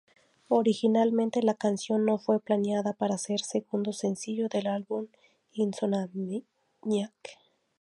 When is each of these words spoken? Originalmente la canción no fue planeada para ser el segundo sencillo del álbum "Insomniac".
Originalmente 0.47 1.43
la 1.43 1.53
canción 1.53 2.05
no 2.05 2.17
fue 2.17 2.39
planeada 2.39 2.93
para 2.93 3.19
ser 3.19 3.35
el 3.35 3.45
segundo 3.45 3.93
sencillo 3.93 4.49
del 4.49 4.65
álbum 4.65 5.05
"Insomniac". 5.53 7.13